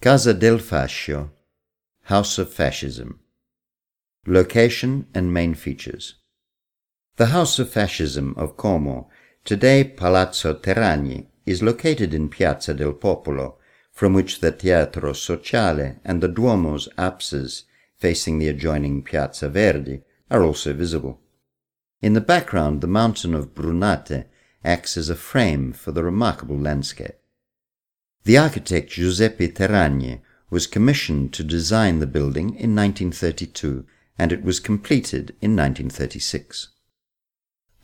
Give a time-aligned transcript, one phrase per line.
[0.00, 1.30] Casa del Fascio,
[2.04, 3.18] House of Fascism.
[4.28, 6.14] Location and main features.
[7.16, 9.08] The House of Fascism of Como,
[9.44, 13.58] today Palazzo Terragni, is located in Piazza del Popolo,
[13.90, 17.64] from which the Teatro Sociale and the Duomo's apses
[17.96, 21.18] facing the adjoining Piazza Verdi are also visible.
[22.00, 24.26] In the background, the mountain of Brunate
[24.64, 27.17] acts as a frame for the remarkable landscape.
[28.24, 30.20] The architect Giuseppe Terragni
[30.50, 33.84] was commissioned to design the building in 1932
[34.18, 36.68] and it was completed in 1936.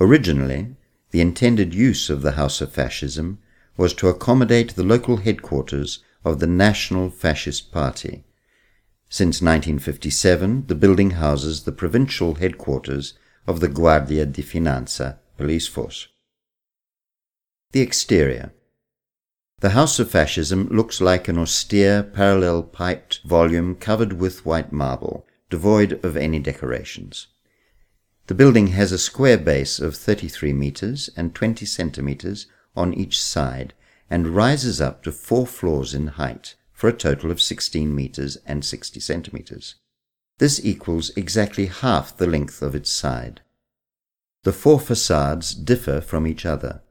[0.00, 0.76] Originally,
[1.10, 3.38] the intended use of the House of Fascism
[3.76, 8.24] was to accommodate the local headquarters of the National Fascist Party.
[9.08, 13.14] Since 1957, the building houses the provincial headquarters
[13.46, 16.08] of the Guardia di Finanza police force.
[17.72, 18.52] The exterior.
[19.62, 26.04] The House of Fascism looks like an austere, parallelepiped volume covered with white marble, devoid
[26.04, 27.28] of any decorations.
[28.26, 33.72] The building has a square base of 33 meters and 20 centimeters on each side
[34.10, 38.64] and rises up to four floors in height for a total of 16 meters and
[38.64, 39.76] 60 centimeters.
[40.38, 43.42] This equals exactly half the length of its side.
[44.42, 46.82] The four facades differ from each other.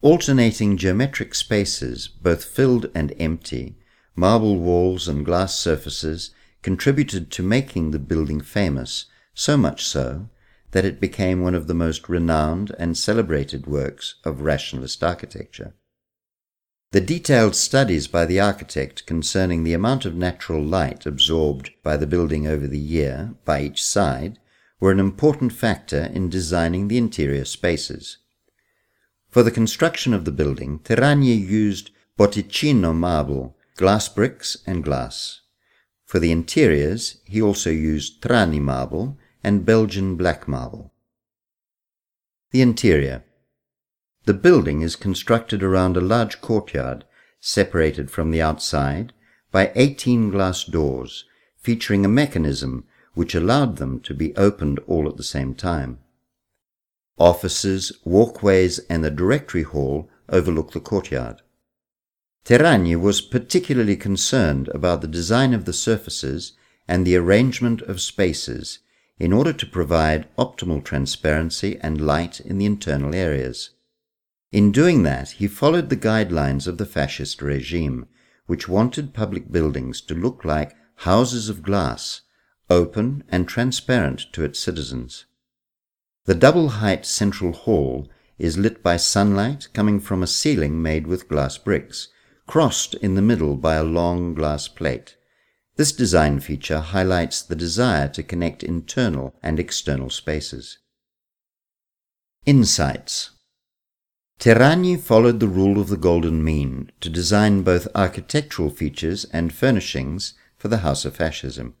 [0.00, 3.76] Alternating geometric spaces, both filled and empty,
[4.14, 6.30] marble walls and glass surfaces
[6.62, 10.28] contributed to making the building famous, so much so
[10.70, 15.74] that it became one of the most renowned and celebrated works of rationalist architecture.
[16.92, 22.06] The detailed studies by the architect concerning the amount of natural light absorbed by the
[22.06, 24.38] building over the year by each side
[24.78, 28.18] were an important factor in designing the interior spaces.
[29.30, 35.40] For the construction of the building, Terragni used Botticino marble, glass bricks, and glass.
[36.06, 40.92] For the interiors, he also used Trani marble and Belgian black marble.
[42.50, 43.24] The interior.
[44.24, 47.04] The building is constructed around a large courtyard,
[47.40, 49.12] separated from the outside
[49.52, 51.24] by 18 glass doors,
[51.56, 55.98] featuring a mechanism which allowed them to be opened all at the same time.
[57.18, 61.42] Offices, walkways, and the directory hall overlook the courtyard.
[62.44, 66.52] Terragni was particularly concerned about the design of the surfaces
[66.86, 68.78] and the arrangement of spaces
[69.18, 73.70] in order to provide optimal transparency and light in the internal areas.
[74.52, 78.06] In doing that, he followed the guidelines of the fascist regime,
[78.46, 82.22] which wanted public buildings to look like houses of glass,
[82.70, 85.26] open and transparent to its citizens.
[86.28, 88.06] The double height central hall
[88.38, 92.08] is lit by sunlight coming from a ceiling made with glass bricks,
[92.46, 95.16] crossed in the middle by a long glass plate.
[95.76, 100.76] This design feature highlights the desire to connect internal and external spaces.
[102.44, 103.30] Insights
[104.38, 110.34] Terragni followed the rule of the golden mean to design both architectural features and furnishings
[110.58, 111.74] for the House of Fascism.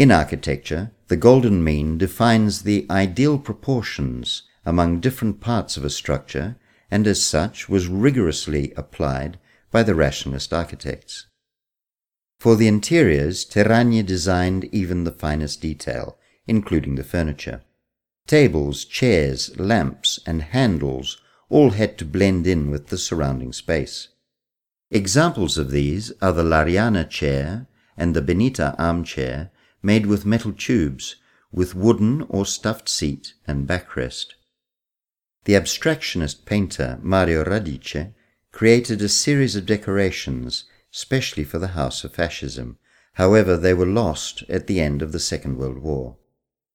[0.00, 6.56] In architecture, the golden mean defines the ideal proportions among different parts of a structure
[6.90, 9.38] and as such was rigorously applied
[9.70, 11.26] by the rationalist architects.
[12.38, 17.60] For the interiors, Terragni designed even the finest detail, including the furniture.
[18.26, 24.08] Tables, chairs, lamps, and handles all had to blend in with the surrounding space.
[24.90, 27.66] Examples of these are the Lariana chair
[27.98, 29.50] and the Benita armchair
[29.82, 31.16] made with metal tubes,
[31.52, 34.34] with wooden or stuffed seat and backrest.
[35.44, 38.12] The abstractionist painter Mario Radice
[38.52, 42.78] created a series of decorations specially for the House of Fascism.
[43.14, 46.16] However, they were lost at the end of the Second World War.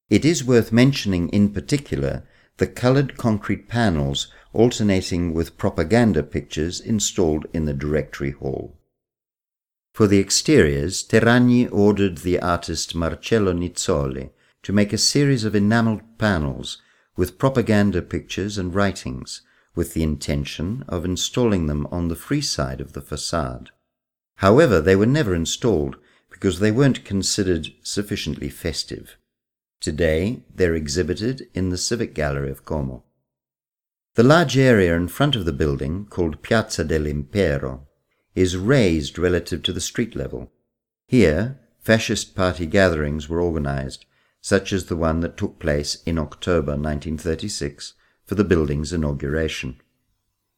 [0.08, 2.24] It is worth mentioning in particular
[2.58, 8.75] the colored concrete panels alternating with propaganda pictures installed in the directory hall.
[9.96, 14.28] For the exteriors, Terragni ordered the artist Marcello Nizzoli
[14.62, 16.82] to make a series of enameled panels
[17.16, 19.40] with propaganda pictures and writings,
[19.74, 23.70] with the intention of installing them on the free side of the facade.
[24.34, 25.96] However, they were never installed
[26.30, 29.16] because they weren't considered sufficiently festive.
[29.80, 33.02] Today, they're exhibited in the Civic Gallery of Como.
[34.14, 37.86] The large area in front of the building, called Piazza dell'Impero,
[38.36, 40.52] is raised relative to the street level.
[41.08, 44.04] Here, fascist party gatherings were organized,
[44.40, 47.94] such as the one that took place in October 1936
[48.24, 49.80] for the building's inauguration.